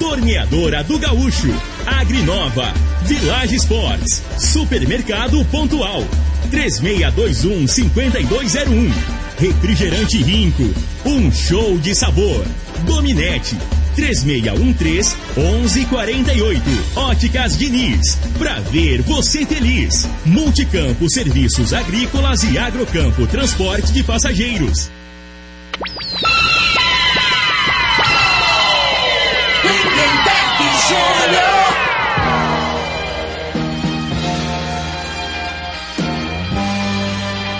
[0.00, 1.48] Torneadora do Gaúcho,
[1.86, 6.02] Agrinova, Village Sports, Supermercado Pontual,
[6.50, 8.92] 3621 5201.
[9.38, 10.74] Refrigerante Rinco,
[11.06, 12.44] um show de sabor.
[12.84, 13.56] Dominete,
[13.94, 16.62] 3613 1148.
[16.96, 20.08] Óticas Diniz, pra ver você feliz.
[20.26, 24.90] Multicampo Serviços Agrícolas e Agrocampo Transporte de Passageiros.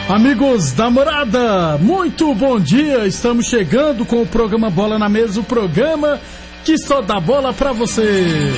[0.09, 3.07] Amigos da morada, muito bom dia.
[3.07, 6.21] Estamos chegando com o programa Bola na Mesa o programa
[6.65, 8.53] que só dá bola pra você.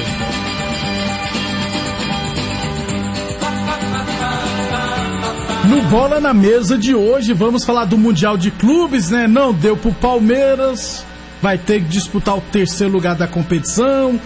[5.68, 9.26] No Bola na Mesa de hoje, vamos falar do Mundial de Clubes, né?
[9.26, 11.04] Não deu pro Palmeiras,
[11.40, 14.20] vai ter que disputar o terceiro lugar da competição.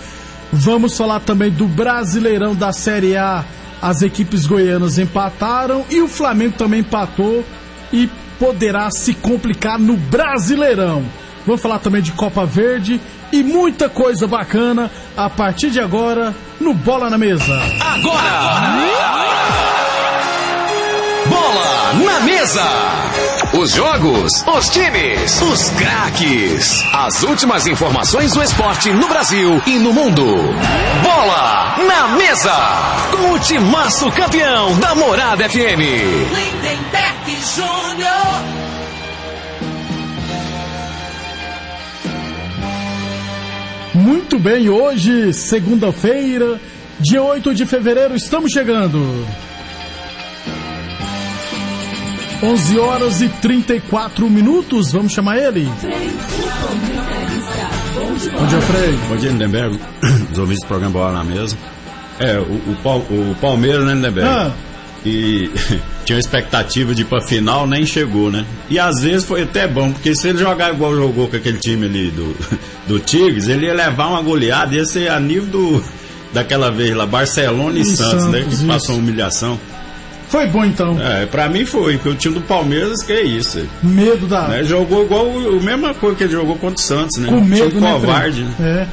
[0.52, 3.44] Vamos falar também do Brasileirão da Série A
[3.82, 7.44] as equipes goianas empataram e o Flamengo também empatou
[7.92, 11.04] e poderá se complicar no Brasileirão.
[11.46, 13.00] Vamos falar também de Copa Verde
[13.32, 17.58] e muita coisa bacana a partir de agora no Bola na Mesa.
[17.80, 18.70] Agora!
[21.26, 23.29] Bola na Mesa!
[23.52, 26.84] Os jogos, os times, os craques.
[26.92, 30.24] As últimas informações do esporte no Brasil e no mundo.
[31.02, 32.54] Bola na Mesa!
[33.10, 35.82] Com o timaço campeão da Morada FM.
[36.30, 38.10] Lindenberg Júnior.
[43.92, 46.60] Muito bem, hoje, segunda-feira,
[47.00, 49.26] dia 8 de fevereiro, estamos chegando.
[52.42, 55.68] 11 horas e 34 minutos, vamos chamar ele?
[58.32, 58.98] Bom dia, Frei.
[59.08, 59.78] Bom dia, Lindenberg.
[60.32, 61.54] Os ouvintes do programa Bola na Mesa.
[62.18, 64.28] É, o, o, o Palmeiras, né, Lindenberg?
[64.28, 64.52] Ah.
[65.04, 65.50] E
[66.06, 68.46] tinha expectativa de ir pra final, nem chegou, né?
[68.70, 71.86] E às vezes foi até bom, porque se ele jogar igual jogou com aquele time
[71.86, 72.34] ali do,
[72.88, 75.84] do Tigres, ele ia levar uma goleada, ia ser a nível do,
[76.32, 78.44] daquela vez lá, Barcelona e, e Santos, Santos, né?
[78.48, 78.66] Que isso.
[78.66, 79.60] passou humilhação.
[80.30, 80.96] Foi bom então.
[81.00, 83.66] É, pra mim foi, porque o time do Palmeiras, que é isso.
[83.82, 84.46] Medo da.
[84.46, 87.28] Né, jogou igual a mesma coisa que ele jogou contra o Santos, né?
[87.28, 88.44] Com medo, time né, covarde.
[88.44, 88.54] Né?
[88.60, 88.86] É.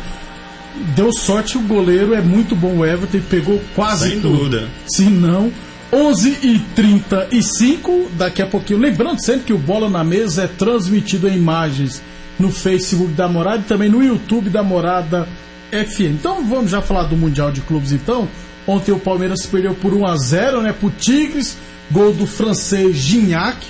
[0.96, 4.38] Deu sorte o goleiro, é muito bom o Everton, pegou quase Sem tudo.
[4.38, 4.68] dúvida.
[4.88, 5.52] Se não,
[5.94, 8.80] 11 e 35 daqui a pouquinho.
[8.80, 12.02] Lembrando sempre que o Bola na Mesa é transmitido em imagens
[12.40, 15.28] no Facebook da Morada e também no YouTube da Morada
[15.72, 16.16] FM.
[16.20, 18.28] Então vamos já falar do Mundial de Clubes então.
[18.68, 21.58] Ontem o Palmeiras perdeu por 1 a 0 né, pro Tigres,
[21.90, 23.66] gol do francês Gignac.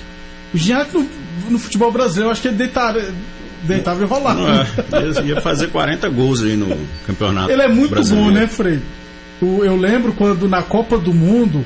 [0.52, 1.08] O Gignac no,
[1.50, 3.00] no futebol brasileiro, eu acho que ele deitava,
[3.62, 4.66] deitava e rolava.
[4.92, 6.76] É, ia fazer 40 gols aí no
[7.06, 7.50] campeonato.
[7.50, 8.28] Ele é muito brasileiro.
[8.28, 8.80] bom, né, Frei?
[9.40, 11.64] Eu lembro quando na Copa do Mundo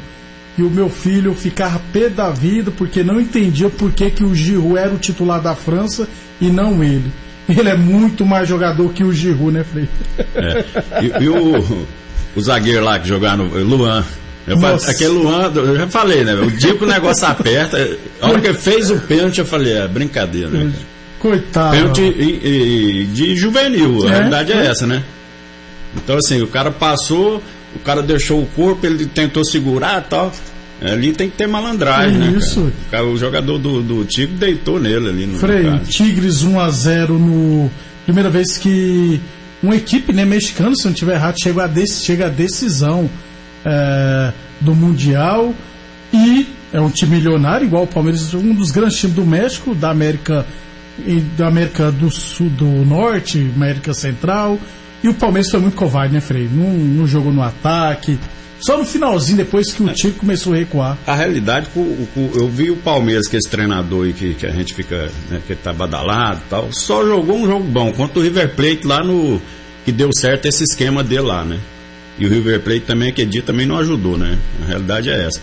[0.54, 4.34] que o meu filho ficava pé da vida porque não entendia por que, que o
[4.34, 6.06] Giroud era o titular da França
[6.38, 7.10] e não ele.
[7.48, 9.88] Ele é muito mais jogador que o Giroud, né, Frei?
[10.34, 10.64] É.
[11.02, 11.86] E, e o,
[12.34, 14.04] o zagueiro lá que jogava no Luan.
[14.46, 16.34] Eu falei, aquele Luan, eu já falei, né?
[16.34, 19.86] O dia que o negócio aperta, a hora que fez o pênalti, eu falei, é
[19.86, 20.72] brincadeira, né?
[21.20, 21.76] Coitado.
[21.76, 25.04] Pênalti de juvenil, a é, realidade é, é essa, né?
[25.96, 27.40] Então, assim, o cara passou,
[27.76, 30.32] o cara deixou o corpo, ele tentou segurar e tal.
[30.80, 32.34] Ali tem que ter malandragem, né?
[32.36, 32.72] Isso.
[32.90, 33.04] Cara?
[33.04, 35.38] O jogador do, do Tigre deitou nele ali no.
[35.38, 37.70] Frei, Tigres 1 a 0 no.
[38.04, 39.20] Primeira vez que
[39.62, 43.08] uma equipe né, mexicana, se não estiver errado, chega a, chega a decisão
[43.64, 45.54] é, do Mundial
[46.12, 49.90] e é um time milionário, igual o Palmeiras, um dos grandes times do México, da
[49.90, 50.44] América
[51.36, 54.58] da América do Sul, do Norte, América Central.
[55.02, 56.48] E o Palmeiras foi muito covarde, né, Frei?
[56.52, 58.18] Não, não jogou no ataque.
[58.62, 60.96] Só no finalzinho, depois que o time começou a recuar.
[61.04, 61.66] A realidade,
[62.34, 65.40] eu vi o Palmeiras, que é esse treinador aí que, que a gente fica, né,
[65.44, 69.02] que tá badalado e tal, só jogou um jogo bom contra o River Plate lá
[69.02, 69.42] no.
[69.84, 71.58] que deu certo esse esquema dele lá, né?
[72.18, 74.38] E o River Plate também, aquele dia, também não ajudou, né?
[74.62, 75.40] A realidade é essa.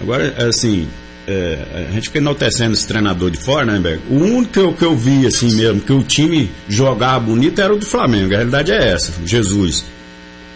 [0.00, 0.86] Agora, assim,
[1.26, 4.00] é, a gente fica enaltecendo esse treinador de fora, né, Berg?
[4.08, 7.74] O único que eu, que eu vi, assim mesmo, que o time jogava bonito era
[7.74, 8.34] o do Flamengo.
[8.34, 9.84] A realidade é essa, Jesus.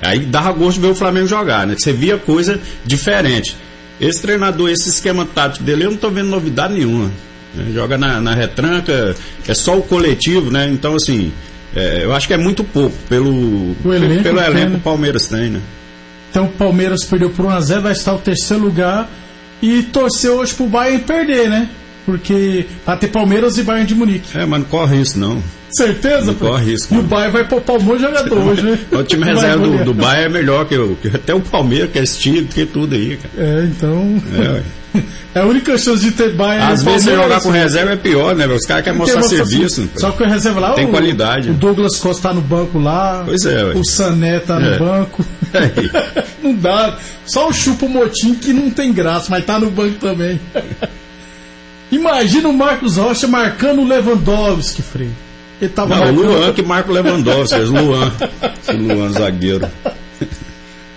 [0.03, 1.75] Aí dava gosto de ver o Flamengo jogar, né?
[1.79, 3.57] Você via coisa diferente.
[4.01, 7.11] Esse treinador, esse esquema tático dele, eu não estou vendo novidade nenhuma.
[7.55, 7.73] Né?
[7.73, 9.15] Joga na, na, retranca,
[9.49, 10.69] é só o coletivo, né?
[10.71, 11.33] Então, assim,
[11.75, 15.51] é, eu acho que é muito pouco pelo, elenco, pelo elenco que o Palmeiras tem,
[15.51, 15.61] né?
[16.31, 19.09] Então o Palmeiras perdeu por 1x0, vai estar no terceiro lugar
[19.63, 21.71] e torceu hoje pro Bayern perder, né?
[22.07, 24.39] Porque vai ter Palmeiras e Bayern de Munique.
[24.39, 25.43] É, mas não corre isso não.
[25.77, 26.27] Certeza?
[26.27, 26.95] Não corre risco.
[26.95, 28.79] E o Bayern vai poupar um monte de jogador hoje, né?
[28.93, 31.99] O time reserva do, do Bayern é melhor que, o, que até o Palmeiras, que
[31.99, 33.35] é estilo, que tudo aí, cara.
[33.37, 34.23] É, então.
[34.41, 34.63] É.
[35.35, 36.73] É, a única chance de ter Bayern.
[36.73, 38.47] Às no vezes você jogar com reserva é pior, né?
[38.47, 39.83] Os caras querem mostrar mostra serviço.
[39.83, 39.91] assim.
[39.95, 40.73] Só que o reserva lá.
[40.73, 41.51] Tem o, qualidade.
[41.51, 43.23] O Douglas Costa tá no banco lá.
[43.27, 43.75] Pois é, ué.
[43.75, 44.79] O Sané tá no É.
[44.79, 45.23] banco.
[45.53, 46.25] Aí.
[46.43, 46.97] não dá.
[47.27, 50.41] Só o Chupa Motim que não tem graça, mas tá no banco também.
[51.91, 55.11] Imagina o Marcos Rocha marcando o Lewandowski, Frei.
[55.61, 58.13] Ele tava Não, o marcando- Luan que marca o Lewandowski, Luan.
[58.63, 59.69] Esse Luan zagueiro.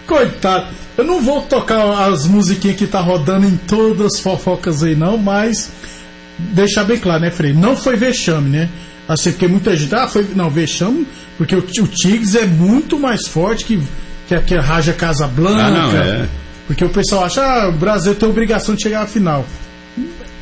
[0.08, 0.68] Coitado.
[0.98, 5.18] Eu não vou tocar as musiquinhas que tá rodando em todas as fofocas aí, não,
[5.18, 5.72] mas
[6.38, 7.54] deixar bem claro, né, Frei?
[7.54, 8.70] Não foi vexame, né?
[9.08, 9.94] Assim, porque muita gente.
[9.96, 10.28] Ah, foi.
[10.36, 11.08] Não, vexame,
[11.38, 13.82] porque o, o Tigres é muito mais forte que,
[14.28, 15.64] que, a- que a Raja Casablanca.
[15.64, 16.28] Ah, não, é.
[16.68, 19.46] Porque o pessoal acha, ah, o Brasil tem obrigação de chegar à final.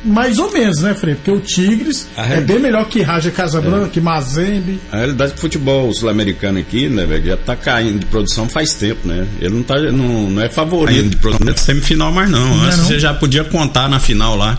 [0.08, 1.14] Mais ou menos, né, Frei?
[1.14, 4.80] Porque o Tigres A é bem melhor que Raja Casablanca, que Mazembe.
[4.90, 9.06] A realidade do futebol sul-americano aqui, né, velho, já tá caindo de produção faz tempo,
[9.06, 9.26] né?
[9.40, 12.62] Ele não, tá, não, não é favorito de produção de semifinal mais não.
[12.62, 12.84] Antes não?
[12.86, 14.58] você já podia contar na final lá,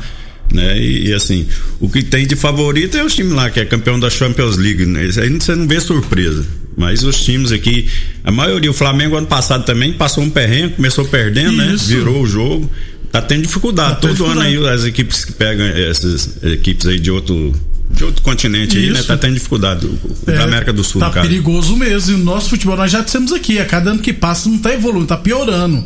[0.54, 0.78] né?
[0.78, 1.48] E, e, assim,
[1.80, 4.86] o que tem de favorito é os times lá, que é campeão da Champions League,
[4.86, 5.06] né?
[5.06, 6.45] Isso aí você não vê surpresa.
[6.78, 7.90] Mas os times aqui,
[8.24, 11.74] a maioria, o Flamengo ano passado também passou um perrengue, começou perdendo, né?
[11.74, 11.88] Isso.
[11.88, 12.69] Virou o jogo.
[13.12, 13.96] Tá tendo dificuldade.
[13.96, 17.54] Tá tendo Todo ano aí as equipes que pegam essas equipes aí de outro,
[17.90, 19.02] de outro continente aí, né?
[19.04, 19.86] Tá tendo dificuldade.
[19.86, 21.22] O, o É, da América do Sul, Tá cara.
[21.28, 22.12] perigoso mesmo.
[22.18, 23.58] E o nosso futebol nós já dissemos aqui.
[23.60, 25.84] A cada ano que passa não tá evoluindo, tá piorando.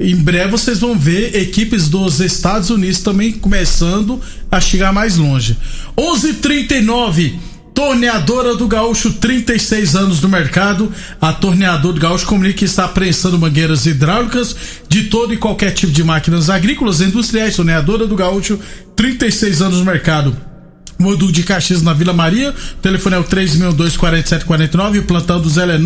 [0.00, 5.56] Em breve vocês vão ver equipes dos Estados Unidos também começando a chegar mais longe.
[5.96, 7.32] 11:39
[7.78, 10.92] Torneadora do Gaúcho, 36 anos no mercado.
[11.20, 14.56] A Torneadora do Gaúcho comunica que está prensando mangueiras hidráulicas
[14.88, 17.54] de todo e qualquer tipo de máquinas agrícolas e industriais.
[17.54, 18.58] Torneadora do Gaúcho,
[18.96, 20.36] 36 anos no mercado.
[20.98, 22.50] Modu de Caxias na Vila Maria.
[22.50, 24.96] O telefone é o 362-4749.
[24.96, 25.78] E o plantão do Zé é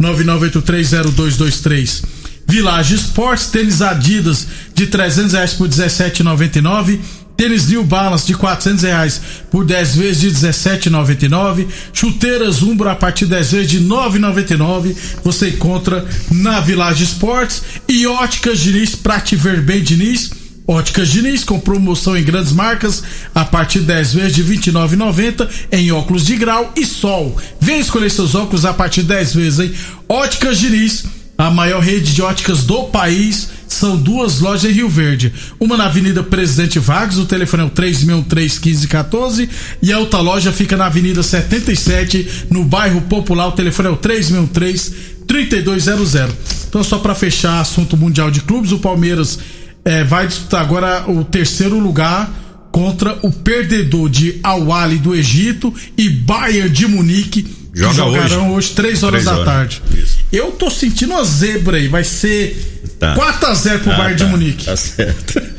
[0.00, 2.02] 999830223.
[2.48, 6.98] Village Sports, tênis Adidas de 300 reais por 17,99.
[7.40, 9.18] Tênis New Balance de 400 reais
[9.50, 11.66] por 10 vezes de 17,99.
[11.90, 14.94] Chuteiras Umbro a partir de 10 vezes de 9,99.
[15.24, 17.62] Você encontra na Village Sports.
[17.88, 20.32] E Óticas Diniz, pra te ver bem, Diniz.
[20.66, 23.02] Óticas Diniz com promoção em grandes marcas
[23.34, 27.34] a partir de 10 vezes de R$ 29,90 em óculos de grau e sol.
[27.58, 29.74] Vem escolher seus óculos a partir de 10 vezes, hein?
[30.06, 31.04] Óticas Diniz,
[31.38, 33.48] a maior rede de óticas do país.
[33.80, 35.32] São duas lojas em Rio Verde.
[35.58, 39.48] Uma na Avenida Presidente Vargas, o telefone é o 363-1514.
[39.80, 43.48] E a outra loja fica na Avenida 77, no bairro Popular.
[43.48, 46.28] O telefone é o 363-3200.
[46.68, 49.38] Então, só para fechar assunto mundial de clubes, o Palmeiras
[49.82, 52.30] é, vai disputar agora o terceiro lugar
[52.70, 57.59] contra o perdedor de Al-Ahly do Egito e Bayern de Munique.
[57.72, 59.44] Joga jogarão hoje, 3 horas Três da horas.
[59.44, 59.82] tarde.
[59.96, 60.18] Isso.
[60.32, 61.88] Eu tô sentindo uma zebra aí.
[61.88, 62.66] Vai ser
[62.98, 63.14] Tá.
[63.14, 64.64] 4x0 pro Ah, Bayern tá, de Munique.
[64.66, 65.40] Tá certo.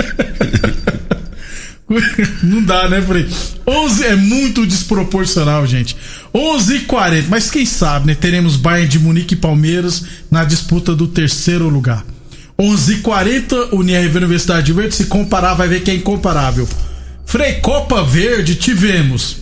[2.44, 3.27] Não dá, né, Frei?
[3.68, 5.96] 11 é muito desproporcional, gente.
[6.34, 8.15] 11 e 40 mas quem sabe, né?
[8.15, 12.06] Teremos Bayern de Munique e Palmeiras na disputa do terceiro lugar.
[12.58, 14.96] 11 e 40 UNIRV Universidade Verde.
[14.96, 16.68] Se comparar, vai ver que é incomparável.
[17.25, 19.38] Frei, Copa Verde, tivemos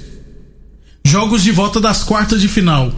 [1.09, 2.91] jogos de volta das quartas de final.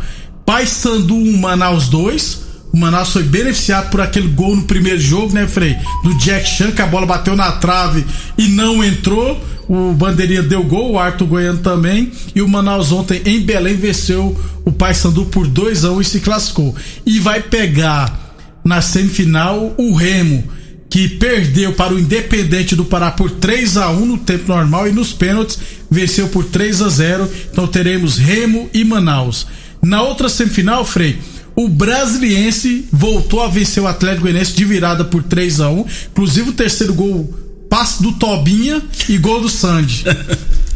[0.46, 2.42] Paysandu 1, Manaus 2.
[2.74, 5.78] O Manaus foi beneficiado por aquele gol no primeiro jogo, né, Frei?
[6.04, 8.06] Do Jack Chan, que a bola bateu na trave
[8.38, 9.42] e não entrou.
[9.68, 12.12] O Bandeirinha deu gol, o Arthur Goiano também.
[12.36, 16.20] E o Manaus ontem em Belém venceu o Paysandu por 2 a 1 e se
[16.20, 16.76] classificou.
[17.06, 20.44] E vai pegar na semifinal o Remo,
[20.90, 24.92] que perdeu para o Independente do Pará por 3 a 1 no tempo normal e
[24.92, 25.60] nos pênaltis
[25.92, 27.30] venceu por 3 a 0.
[27.52, 29.46] Então teremos Remo e Manaus.
[29.82, 31.20] Na outra semifinal, Frei,
[31.56, 35.86] o Brasiliense voltou a vencer o Atlético Goianiense de virada por 3 a 1.
[36.12, 37.34] Inclusive o terceiro gol
[37.70, 40.06] passe do Tobinha e gol do Sandy.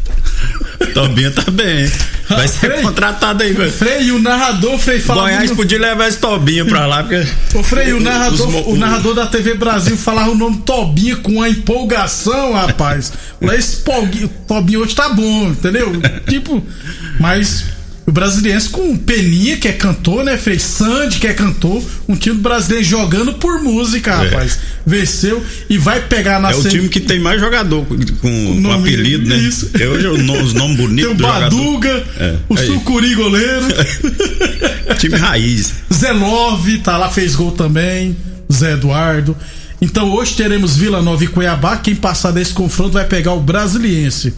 [0.93, 1.89] Tobinha tá bem.
[2.27, 2.81] Vai ser Frei.
[2.81, 3.71] contratado aí, velho.
[3.71, 7.23] Frei, o narrador, Frei, falava Goiás no- podia levar esse Tobinha pra lá, porque.
[7.53, 11.33] Ô Frei, o narrador, Os o narrador da TV Brasil falava o nome Tobinha com
[11.33, 13.13] uma empolgação, rapaz.
[13.41, 13.83] Esse
[14.47, 15.91] Tobinha hoje tá bom, entendeu?
[16.27, 16.63] Tipo,
[17.19, 17.65] mas
[18.07, 20.59] o brasiliense com o Peninha, que é cantor, né, Frei?
[20.59, 21.81] Sandy, que é cantor.
[22.07, 24.59] Um time brasileiro jogando por música, rapaz.
[24.85, 28.61] Venceu e vai pegar na É o semi- time que tem mais jogador com, com,
[28.61, 29.35] com apelido, né?
[29.37, 29.71] isso.
[29.79, 31.49] É hoje o no- os nomes Tem bonitos o do jogador.
[31.49, 32.67] Baduga, É, o aí.
[32.67, 33.65] Sucuri goleiro.
[34.99, 35.73] Time raiz.
[35.91, 38.15] Zé Love tá lá, fez gol também.
[38.51, 39.35] Zé Eduardo.
[39.81, 41.77] Então hoje teremos Vila Nova e Cuiabá.
[41.77, 44.33] Quem passar desse confronto vai pegar o Brasiliense.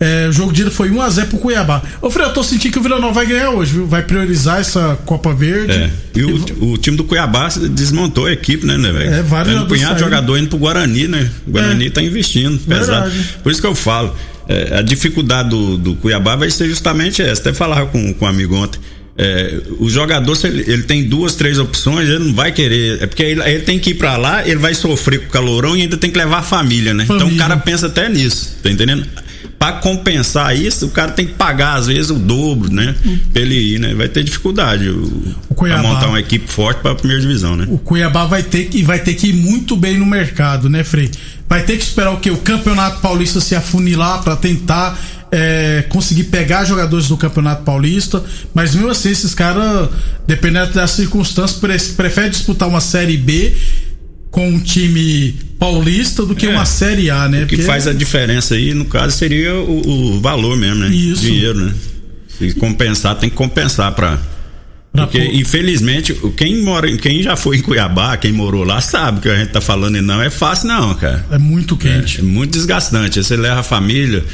[0.00, 1.82] É, o jogo de ida foi 1x0 pro Cuiabá.
[2.00, 3.86] Ô, Frei, eu tô sentindo que o Vila Nova vai ganhar hoje, viu?
[3.86, 5.72] Vai priorizar essa Copa Verde.
[5.72, 5.90] É.
[6.14, 9.12] E o, o, time do Cuiabá desmontou a equipe, né, né velho?
[9.12, 11.28] É, vários Tem um punhado de jogador indo pro Guarani, né?
[11.46, 11.90] O Guarani É.
[11.90, 13.10] tá investindo, pesado.
[13.10, 13.36] Verdade.
[13.42, 14.14] Por isso que eu falo,
[14.48, 17.40] é, a dificuldade do, do Cuiabá vai ser justamente essa.
[17.40, 18.78] Até falava com, com um amigo ontem.
[19.20, 23.02] É, o jogador, se ele, ele tem duas, três opções, ele não vai querer.
[23.02, 25.76] É porque ele, ele tem que ir pra lá, ele vai sofrer com o calorão
[25.76, 27.02] e ainda tem que levar a família, né?
[27.02, 27.34] Então Família.
[27.34, 29.04] o cara pensa até nisso, tá entendendo?
[29.58, 32.94] Pra compensar isso, o cara tem que pagar, às vezes, o dobro, né?
[33.32, 33.92] Pra ele ir, né?
[33.92, 35.80] Vai ter dificuldade o, O Cuiabá.
[35.82, 37.66] pra montar uma equipe forte pra primeira divisão, né?
[37.68, 41.10] O Cuiabá vai ter que vai ter que ir muito bem no mercado, né, Frei?
[41.48, 44.96] Vai ter que esperar o que o Campeonato Paulista se afunilar para tentar
[45.32, 48.22] é, conseguir pegar jogadores do Campeonato Paulista,
[48.54, 49.88] mas mesmo assim esses caras,
[50.26, 53.54] dependendo das circunstâncias, pre preferem disputar uma Série B
[54.30, 56.50] com um time paulista do que É.
[56.50, 57.44] uma Série A, né?
[57.44, 60.88] O que Porque- faz a diferença aí, no caso, seria o, o valor mesmo, né?
[60.88, 61.22] Isso.
[61.22, 61.74] Dinheiro, né?
[62.38, 64.18] Se compensar, tem que compensar pra.
[64.92, 69.28] pra Porque, infelizmente, quem, mora, quem já foi em Cuiabá, quem morou lá, sabe que
[69.28, 71.26] a gente tá falando e não é fácil, não, cara.
[71.32, 72.20] é muito quente.
[72.20, 73.22] É muito desgastante.
[73.22, 74.24] Você leva a família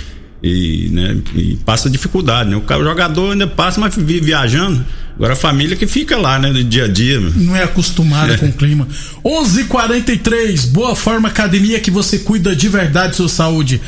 [0.47, 2.57] e, né, e passa dificuldade, né?
[2.57, 4.85] O, cara- o jogador ainda passa, mas vive viajando.
[5.17, 7.19] Agora a família que fica lá, né, no dia a dia.
[7.21, 7.31] meu.
[7.37, 8.87] não é acostumada com o clima.
[9.25, 13.81] 11:43 Boa Forma Academia que você cuida de verdade de sua saúde.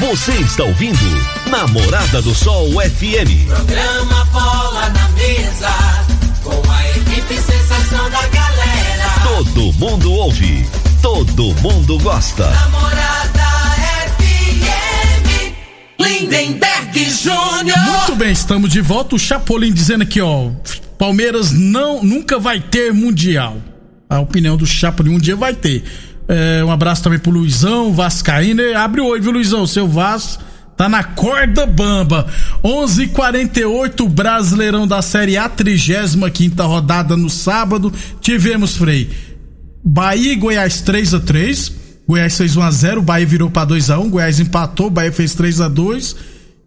[0.09, 0.99] Você está ouvindo
[1.49, 3.47] Namorada do Sol FM.
[3.47, 5.69] Programa Bola na Mesa,
[6.43, 9.09] com a equipe sensação da galera.
[9.23, 10.65] Todo mundo ouve,
[11.01, 12.49] todo mundo gosta.
[12.49, 13.43] Namorada
[14.17, 15.53] FM,
[15.97, 17.79] Lindenberg Júnior.
[17.79, 19.15] Muito bem, estamos de volta.
[19.15, 20.49] O Chapolin dizendo aqui, ó.
[20.97, 23.57] Palmeiras não, nunca vai ter Mundial.
[24.09, 25.81] A opinião do Chapolin, um dia vai ter.
[26.27, 28.61] É, um abraço também pro Luizão, Vascaíno.
[28.61, 29.67] E Abre o olho, viu, Luizão?
[29.67, 30.43] Seu Vasco
[30.77, 32.27] tá na corda bamba.
[32.63, 37.91] 11:48 h 48 Brasileirão da Série A, 35 rodada no sábado.
[38.21, 39.09] Tivemos, Frei.
[39.83, 44.39] Bahia e Goiás 3 a 3 Goiás fez 1x0, o Bahia virou pra 2x1, Goiás
[44.39, 46.15] empatou, Bahia fez 3x2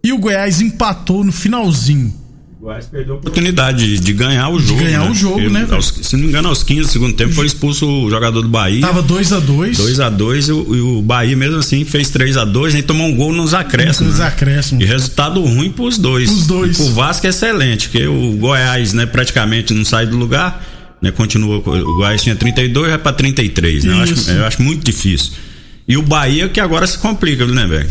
[0.03, 2.13] e o Goiás empatou no finalzinho.
[2.59, 4.81] O Goiás perdeu a oportunidade de, de ganhar o jogo.
[4.81, 5.11] ganhar né?
[5.11, 5.75] o jogo, Ele, né, velho?
[5.75, 8.49] aos- se não me engano, aos 15 do segundo tempo foi expulso o jogador do
[8.49, 8.81] Bahia.
[8.81, 9.75] Tava 2x2.
[9.77, 13.53] 2x2 e, o- e o Bahia mesmo assim fez 3x2 e tomou um gol nos
[13.53, 14.13] acréscimos.
[14.13, 14.27] Nos né?
[14.27, 14.83] acréscimos.
[14.83, 16.29] E resultado ruim pros dois.
[16.29, 16.79] Pros dois.
[16.79, 20.65] E pro Vasco é excelente, porque o Goiás, né, praticamente não sai do lugar,
[20.99, 23.93] né, continua, o Goiás tinha 32, vai pra 33, né?
[23.93, 25.33] Eu acho, eu acho muito difícil.
[25.87, 27.87] E o Bahia que agora se complica, né, velho?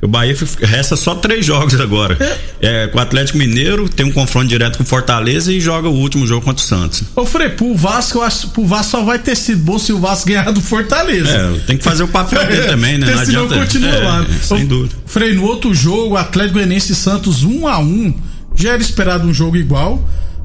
[0.00, 2.16] O Bahia resta só três jogos agora.
[2.60, 5.92] É, com o Atlético Mineiro, tem um confronto direto com o Fortaleza e joga o
[5.92, 7.02] último jogo contra o Santos.
[7.16, 9.98] Ô, Frei, pro Vasco, eu acho pro Vasco só vai ter sido bom se o
[9.98, 11.28] Vasco ganhar do Fortaleza.
[11.30, 13.06] É, tem que fazer o papel dele também, né?
[13.06, 14.26] Porque Não senão adianta- continua é, lá.
[14.40, 14.94] sem Ô, dúvida.
[15.04, 18.14] Frei, no outro jogo, Atlético Goianiense e Santos 1x1.
[18.54, 19.94] Já era esperado um jogo igual.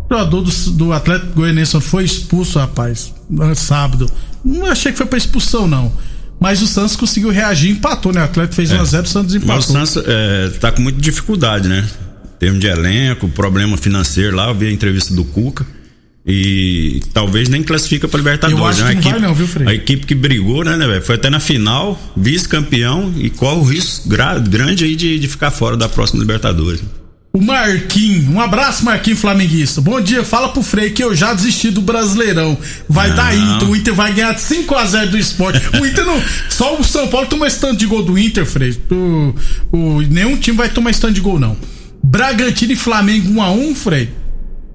[0.10, 4.10] O jogador do, do Atlético Goianiense foi expulso, rapaz, no sábado.
[4.44, 5.92] Não achei que foi pra expulsão, não.
[6.44, 8.20] Mas o Santos conseguiu reagir e empatou, né?
[8.20, 9.56] O Atlético fez 1x0, o Santos empatou.
[9.56, 11.88] Mas o Santos é, tá com muita dificuldade, né?
[12.36, 15.66] Em termos de elenco, problema financeiro lá, eu vi a entrevista do Cuca.
[16.28, 18.60] E talvez nem classifica para Libertadores.
[18.60, 18.90] Eu acho né?
[18.90, 19.68] que A não equipe, vai não, viu, Frei?
[19.70, 21.02] A equipe que brigou, né, né, velho?
[21.02, 25.50] Foi até na final, vice-campeão e corre o risco gra- grande aí de, de ficar
[25.50, 26.82] fora da próxima Libertadores.
[27.36, 29.82] O Marquinhos, um abraço, Marquinhos Flamenguista.
[29.82, 32.56] Bom dia, fala pro Frei que eu já desisti do Brasileirão.
[32.88, 33.16] Vai Não.
[33.16, 35.60] dar Inter, o Inter vai ganhar de 5x0 do esporte.
[35.80, 36.22] O Inter não.
[36.48, 38.78] Só o São Paulo toma tanto de gol do Inter, Frei.
[38.92, 39.34] O,
[39.72, 41.58] o- nenhum time vai tomar tanto de gol, não.
[42.04, 44.10] Bragantino e Flamengo 1x1, Frei.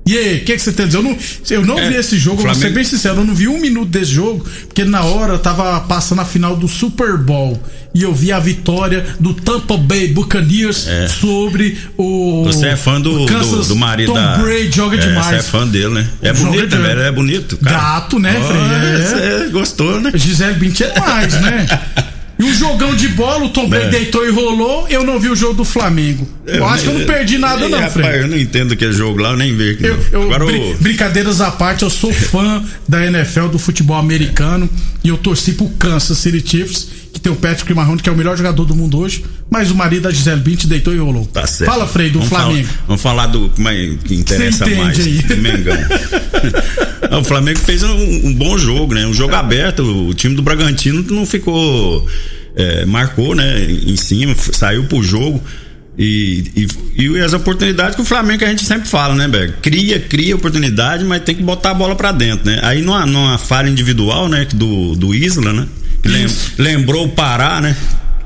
[0.09, 0.99] E aí, o que, que você tem a dizer?
[0.99, 1.17] Eu não,
[1.51, 3.47] eu não É, vi esse jogo, eu vou ser Flamengo- bem sincero, eu não vi
[3.47, 7.63] um minuto desse jogo, porque na hora eu tava passando a final do Super Bowl
[7.95, 10.87] e eu vi a vitória do Tampa Bay Buccaneers
[11.21, 12.45] sobre o.
[12.47, 14.39] Você é fã do, do, do marido Tom da.
[14.39, 15.27] Brady joga é, demais.
[15.27, 16.09] Você é fã dele, né?
[16.23, 17.01] É bonito, velho.
[17.01, 17.57] É bonito.
[17.59, 17.77] Cara.
[17.77, 19.47] Gato, né, Oh, Frei?
[19.47, 19.49] É.
[19.51, 20.11] Gostou, né?
[20.15, 21.67] Gisele Bündchen é mais, né?
[22.39, 23.91] E um jogão de bola, o Tom Brady É.
[23.91, 26.29] deitou e rolou, eu não vi o jogo do Flamengo.
[26.47, 28.19] Eu, acho que eu não perdi nada, É, não, rapaz, Fred.
[28.21, 29.85] eu não entendo aquele jogo lá, eu nem vejo.
[29.85, 30.75] Eu, eu- Agora brin-.
[30.81, 34.69] Brincadeiras à parte, eu sou fã da NFL, do futebol americano,
[35.03, 38.17] e eu torci pro Kansas City Chiefs, que tem o Patrick Mahomes, que é o
[38.17, 41.27] melhor jogador do mundo hoje, mas o marido da Gisele Bint deitou e rolou.
[41.27, 41.71] Tá certo.
[41.71, 42.69] Fala, Frei, do vamos Flamengo.
[42.69, 43.51] Falar, vamos falar do
[44.05, 44.99] que interessa mais.
[44.99, 45.23] aí.
[45.23, 45.77] Do Mengão.
[47.11, 49.07] O Flamengo fez um, um bom jogo, né?
[49.07, 49.83] Um jogo aberto.
[49.83, 52.07] O time do Bragantino não ficou.
[52.55, 53.65] é, marcou, né?
[53.65, 55.43] Em cima, saiu pro jogo.
[55.97, 56.45] E,
[56.97, 59.55] e, e as oportunidades que o Flamengo que a gente sempre fala, né, Berg?
[59.63, 62.61] Cria, cria oportunidade, mas tem que botar a bola pra dentro, né?
[62.63, 64.47] Aí numa, numa falha individual, né?
[64.55, 65.67] Do, do Isla, né?
[66.05, 66.27] Lem-
[66.59, 67.77] lembrou o Pará, né?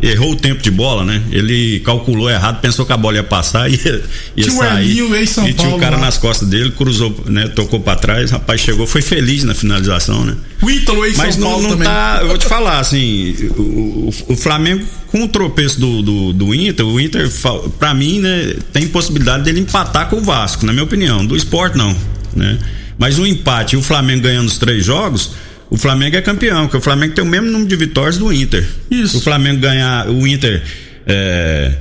[0.00, 1.22] Errou o tempo de bola, né?
[1.30, 4.02] Ele calculou errado, pensou que a bola ia passar e ia,
[4.36, 4.98] ia Tinha o sair.
[5.14, 6.06] Ex-São e tinha Paulo o cara lá.
[6.06, 7.46] nas costas dele, cruzou, né?
[7.46, 10.34] Tocou pra trás, rapaz chegou, foi feliz na finalização, né?
[10.60, 11.86] O Ítalo em Mas São não, Paulo não também.
[11.86, 12.18] tá.
[12.20, 16.84] Eu vou te falar, assim, o, o- Flamengo, com o tropeço do, do, do Inter,
[16.84, 17.30] o Inter,
[17.78, 21.24] pra mim, né, tem possibilidade dele empatar com o Vasco, na minha opinião.
[21.24, 21.96] Do esporte, não.
[22.34, 22.58] Né?
[22.98, 25.30] Mas o empate e o Flamengo ganhando os três jogos.
[25.72, 28.62] O Flamengo é campeão, porque o Flamengo tem o mesmo número de vitórias do Inter.
[28.90, 29.12] Isso.
[29.12, 30.62] Se o Flamengo ganhar, o Inter.
[31.06, 31.72] é,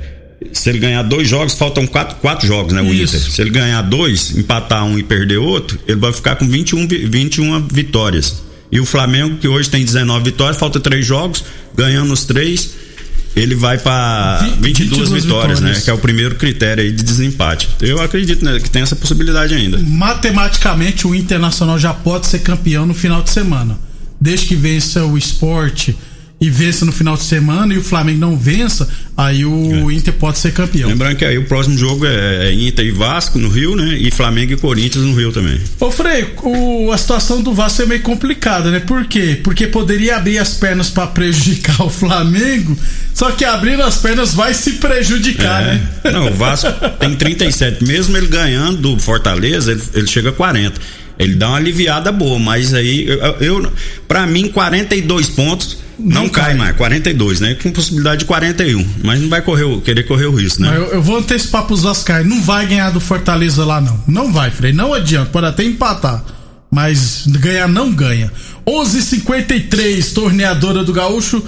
[0.52, 2.80] se ele ganhar dois jogos, faltam quatro, quatro jogos, né?
[2.80, 3.16] O Isso.
[3.16, 3.30] Inter.
[3.30, 7.06] Se ele ganhar dois, empatar um e perder outro, ele vai ficar com 21, vi-
[7.06, 8.42] 21 vitórias.
[8.72, 11.44] E o Flamengo, que hoje tem 19 vitórias, falta três jogos,
[11.76, 12.70] ganhando os três,
[13.34, 15.66] ele vai para Vi- 22, 22 vitórias, né?
[15.66, 15.84] vitórias.
[15.84, 17.68] Que é o primeiro critério aí de desempate.
[17.80, 19.78] Eu acredito né, que tem essa possibilidade ainda.
[19.78, 23.78] Matematicamente, o Internacional já pode ser campeão no final de semana.
[24.20, 25.96] Desde que vença o esporte
[26.42, 29.94] e vença no final de semana e o Flamengo não vença, aí o É.
[29.94, 30.88] Inter pode ser campeão.
[30.88, 33.96] Lembrando que aí o próximo jogo é, é Inter e Vasco no Rio, né?
[33.96, 35.60] E Flamengo e Corinthians no Rio também.
[35.78, 38.80] Ô Frei, o- a situação do Vasco é meio complicada, né?
[38.80, 39.38] Por quê?
[39.44, 42.76] Porque poderia abrir as pernas pra prejudicar o Flamengo,
[43.14, 45.86] só que abrindo as pernas vai se prejudicar, né?
[46.02, 46.10] É.
[46.10, 46.66] Não, o Vasco
[46.98, 47.84] tem 37.
[47.84, 50.80] Mesmo ele ganhando do Fortaleza, ele, ele chega a 40.
[51.18, 53.72] Ele dá uma aliviada boa, mas aí, eu, eu
[54.08, 56.54] para mim, 42 pontos não, Não cai cai.
[56.54, 56.76] mais.
[56.76, 57.56] 42, né?
[57.62, 58.84] Com possibilidade de 41.
[59.04, 60.72] Mas não vai correr, querer correr o risco, né?
[60.76, 64.02] Eu, eu vou antecipar pros Vascaínos, não vai ganhar do Fortaleza lá não.
[64.08, 66.24] Não vai, Frei, não adianta, pode até empatar.
[66.70, 68.32] Mas ganhar não ganha.
[68.66, 71.42] 11:53 torneadora do Gaúcho.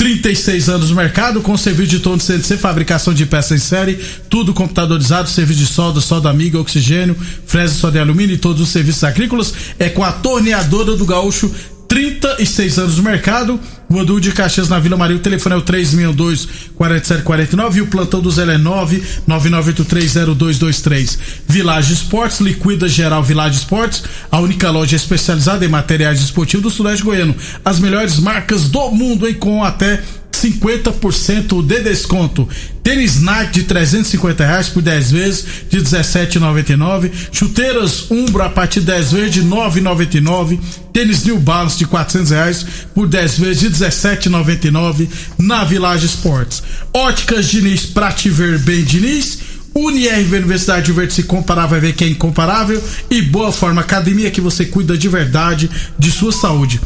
[0.00, 4.00] 36 anos no mercado, com serviço de torno de CNC, fabricação de peças em série,
[4.30, 8.70] tudo computadorizado, serviço de solda, solda amiga, oxigênio, fresa só de alumínio e todos os
[8.70, 9.52] serviços agrícolas.
[9.78, 11.54] É com a torneadora do Gaúcho
[11.86, 13.60] 36 anos no mercado.
[13.90, 15.16] Duque de Caxias na Vila Maria.
[15.16, 21.18] O telefone é o 362 4749 e o plantão do Zé é 9 99830223.
[21.48, 27.02] Village Esportes, liquida geral Village Esportes, a única loja especializada em materiais esportivos do Sudeste
[27.04, 27.34] Goiano.
[27.64, 30.00] As melhores marcas do mundo, hein, com até
[30.40, 32.48] 50% de desconto.
[32.82, 37.10] Tênis Nike de 350 reais por 10 vezes de 17,99.
[37.30, 40.58] Chuteiras Umbro a partir de 10 vezes de 9,99.
[40.92, 46.62] Tênis New Balance de 400 reais por 10 vezes de 17,99 na Village Esportes.
[46.92, 49.38] Óticas Diniz pra te ver bem, Diniz.
[49.74, 54.30] UniRV Universidade de Verde se comparar vai ver que é incomparável e Boa Forma Academia
[54.30, 56.80] que você cuida de verdade de sua saúde.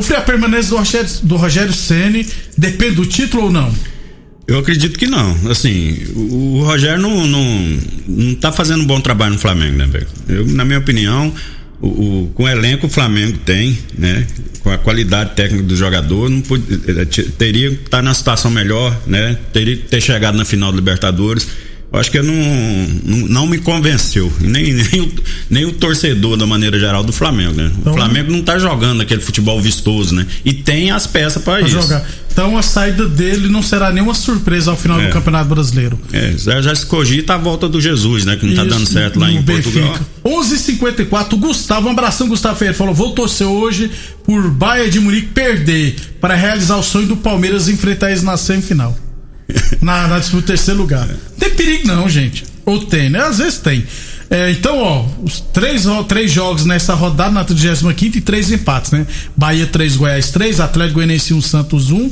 [0.00, 3.70] O Frei, a permanência do Rogério, do Rogério Ceni depende do título ou não?
[4.46, 5.36] Eu acredito que não.
[5.50, 10.06] Assim, o, Rogério não, não, não tá fazendo um bom trabalho no Flamengo, né, velho?
[10.26, 11.30] Eu, na minha opinião,
[11.82, 14.26] o, o- com o elenco o Flamengo tem, né?
[14.60, 18.50] Com a qualidade técnica do jogador, não pode- eh, te- teria que estar na situação
[18.50, 19.36] melhor, né?
[19.52, 21.46] Teria que ter chegado na final do Libertadores.
[21.92, 22.34] Acho que eu não,
[23.04, 24.32] não, não me convenceu.
[24.40, 25.12] Nem, nem, o,
[25.50, 27.70] nem o torcedor, da maneira geral, do Flamengo, né?
[27.78, 30.24] Então- o Flamengo não tá jogando aquele futebol vistoso, né?
[30.44, 31.70] E tem as peças para isso.
[31.82, 32.06] jogar.
[32.32, 35.08] Então a saída dele não será nenhuma surpresa ao final É.
[35.08, 35.98] do Campeonato Brasileiro.
[36.12, 38.36] É, já, já se cogita a volta do Jesus, né?
[38.36, 39.88] Que não tá Isso, dando certo lá em Portugal.
[39.88, 40.06] Benfica.
[40.24, 43.90] 11:54 Gustavo, um abração Gustavo Ferreira, falou: "Vou torcer hoje
[44.24, 48.96] por Baia de Munique perder para realizar o sonho do Palmeiras enfrentar eles na semifinal.
[49.80, 51.06] na, na disputa terceiro lugar.
[51.06, 52.44] Não tem perigo não, gente.
[52.64, 53.20] Ou tem, né?
[53.20, 53.84] Às vezes tem.
[54.28, 58.92] É, então, ó, os três, ó, três jogos nessa rodada, na 35 e três empates,
[58.92, 59.06] né?
[59.36, 62.10] Bahia 3, Goiás 3, Atlético Goianiense 1, Santos 1.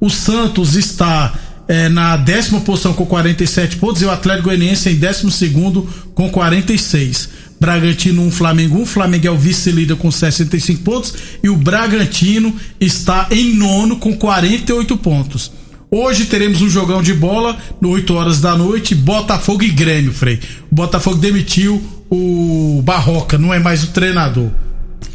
[0.00, 1.34] O Santos está
[1.68, 6.30] é, na décima posição com 47 pontos e o Atlético Goianiense em décimo segundo com
[6.30, 7.28] 46.
[7.60, 8.86] Bragantino 1, Flamengo 1.
[8.86, 14.96] Flamengo é o vice-líder com 65 pontos e o Bragantino está em nono com 48
[14.96, 15.52] pontos.
[15.90, 20.38] Hoje teremos um jogão de bola, no 8 horas da noite, Botafogo e Grêmio, Frei.
[20.70, 24.50] O Botafogo demitiu o Barroca, não é mais o treinador.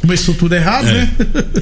[0.00, 0.92] Começou tudo errado, É.
[0.92, 1.10] né?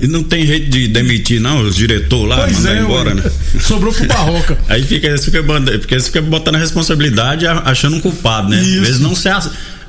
[0.00, 3.14] E não tem jeito de demitir, não, os diretores lá, Pois mandar é, embora, ué.
[3.16, 3.30] né?
[3.60, 4.58] Sobrou pro Barroca.
[4.68, 5.44] Aí fica, eles ficam,
[5.90, 8.60] eles ficam botando a responsabilidade achando um culpado, né?
[8.60, 8.78] Isso.
[8.84, 9.28] Eles não se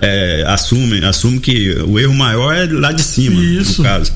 [0.02, 3.82] é, assumem, assumem que o erro maior é lá de cima, Isso.
[3.82, 4.12] no caso.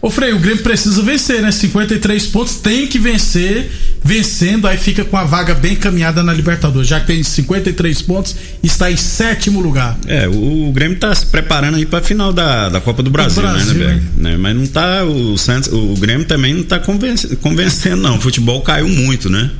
[0.00, 1.50] Ô Frei, o Grêmio precisa vencer, né?
[1.50, 3.68] 53 pontos, tem que vencer.
[4.02, 6.88] Vencendo, aí fica com a vaga bem caminhada na Libertadores.
[6.88, 9.98] Já que tem 53 pontos, está em sétimo lugar.
[10.06, 13.42] É, o, o Grêmio tá se preparando aí pra final da, da Copa do Brasil,
[13.42, 15.04] Brasil, né, né, Mas não tá.
[15.04, 18.18] O, Santos, o Grêmio também não tá convenc- convencendo, não.
[18.18, 19.50] O futebol caiu muito, né?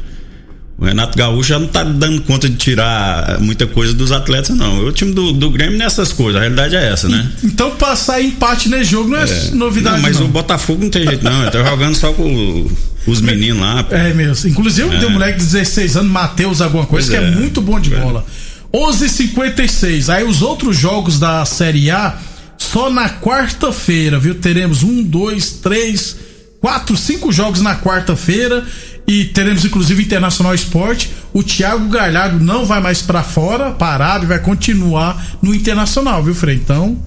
[0.79, 4.85] O Renato Gaúcho já não tá dando conta de tirar muita coisa dos atletas, não.
[4.87, 7.29] O time do, do Grêmio nessas coisas, a realidade é essa, né?
[7.43, 10.27] Então, passar empate nesse jogo não é, novidade, não, mas não.
[10.27, 11.43] o Botafogo não tem jeito, não.
[11.43, 12.71] Ele tá jogando só com
[13.09, 13.83] os meninos lá.
[13.83, 13.93] pô.
[13.93, 14.49] É mesmo.
[14.51, 17.29] Inclusive, tem um moleque de 16 anos, Matheus, alguma coisa, Pois que é.
[17.29, 17.35] é.
[17.35, 18.25] muito bom de bola.
[18.73, 20.09] 11:56.
[20.15, 22.17] Aí os outros jogos da Série A,
[22.57, 24.35] só na quarta-feira, viu?
[24.37, 26.17] Teremos um, dois, três,
[26.61, 28.65] quatro, cinco jogos na quarta-feira.
[29.09, 31.11] E teremos inclusive Internacional Esporte.
[31.33, 36.57] O Thiago Galhardo não vai mais pra fora, parado, vai continuar no Internacional, viu, Frei?
[36.57, 36.99] Então,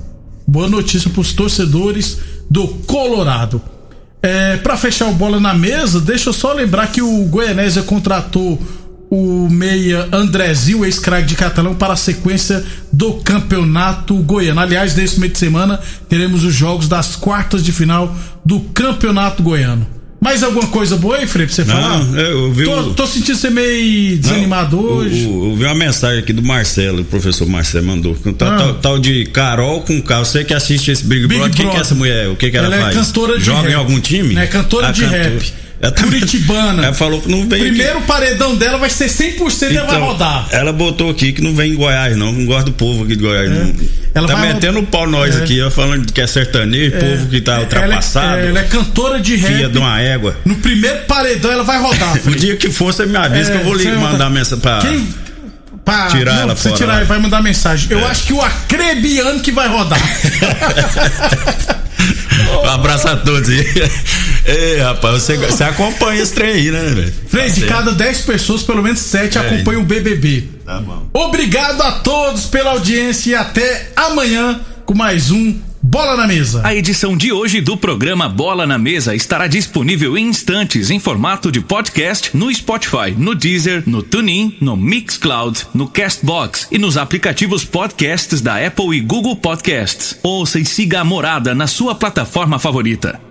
[0.48, 2.18] boa notícia pros torcedores
[2.50, 3.62] do Colorado.
[4.20, 8.60] É, para fechar o bola na mesa, deixa eu só lembrar que o Goianésia contratou
[9.10, 14.60] o meia Andrezinho, ex-craque de Catalão, para a sequência do Campeonato Goiano.
[14.60, 20.01] Aliás, nesse meio de semana teremos os jogos das quartas de final do Campeonato Goiano.
[20.24, 22.04] Mais alguma coisa boa aí, Frei, pra você falar?
[22.06, 25.26] Não, eu vi tô, o- tô sentindo você meio desanimado Não, hoje.
[25.26, 28.16] o- Eu vi uma mensagem aqui do Marcelo, o professor Marcelo mandou.
[28.38, 28.58] Tal, Ah.
[28.58, 30.20] tal, tal de Carol com K.
[30.20, 32.30] Você que assiste esse Big, Big Brother, o que, que é essa mulher?
[32.30, 32.96] O que, que ela, Ela é faz?
[33.08, 33.72] cantora de Joga rap.
[33.72, 34.36] em algum time?
[34.38, 35.54] É cantora Ah, de rap.
[35.82, 36.84] Ela Curitibana.
[36.86, 37.60] Ela falou que não vem.
[37.62, 40.48] Primeiro paredão dela vai ser 100% e ela vai Então, rodar.
[40.52, 42.32] Ela botou aqui que não vem em Goiás, não.
[42.32, 43.74] Não gosta do povo aqui de Goiás, não.
[44.14, 45.44] Ela tá metendo o pau nós É.
[45.44, 48.28] aqui, ó, falando que é sertanejo, povo que tá ultrapassado.
[48.28, 49.54] Ela é, ela é cantora de rap.
[49.56, 50.36] Filha de uma égua.
[50.46, 52.14] No primeiro paredão ela vai rodar.
[52.18, 52.36] O Frei.
[52.36, 54.78] dia que for, você me avisa É, que eu vou lhe você mandar mensagem pra.
[54.80, 55.08] Quem
[55.84, 57.88] pra Tirar não, ela você fora, tirar, vai mandar mensagem.
[57.90, 60.00] Eu acho que o Acrebiano que vai rodar.
[62.64, 63.64] Um abraço a todos aí.
[64.46, 67.14] Ei, rapaz, você, você acompanha esse trem aí, né, velho?
[67.28, 69.42] Frei, de Tá cada 10 pessoas, pelo menos 7 É.
[69.42, 70.44] acompanham o BBB.
[70.66, 71.08] Tá bom.
[71.14, 76.62] Obrigado a todos pela audiência e até amanhã com mais um Bola na Mesa.
[76.64, 81.52] A edição de hoje do programa Bola na Mesa estará disponível em instantes em formato
[81.52, 87.64] de podcast no Spotify, no Deezer, no TuneIn, no Mixcloud, no Castbox e nos aplicativos
[87.66, 90.18] podcasts da Apple e Google Podcasts.
[90.22, 93.31] Ouça e siga a morada na sua plataforma favorita.